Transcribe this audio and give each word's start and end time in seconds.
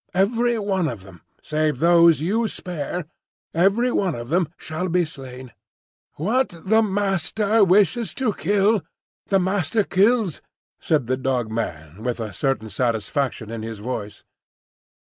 Every 0.15 0.57
one 0.57 0.87
of 0.87 1.03
them 1.03 1.21
save 1.43 1.77
those 1.77 2.21
you 2.21 2.47
spare, 2.47 3.05
every 3.53 3.91
one 3.91 4.15
of 4.15 4.29
them 4.29 4.47
shall 4.57 4.89
be 4.89 5.05
slain." 5.05 5.51
"What 6.15 6.49
the 6.65 6.81
Master 6.81 7.63
wishes 7.63 8.15
to 8.15 8.33
kill, 8.33 8.81
the 9.27 9.39
Master 9.39 9.83
kills," 9.83 10.41
said 10.79 11.05
the 11.05 11.17
Dog 11.17 11.51
man 11.51 12.01
with 12.01 12.19
a 12.19 12.33
certain 12.33 12.69
satisfaction 12.69 13.51
in 13.51 13.61
his 13.61 13.77
voice. 13.77 14.23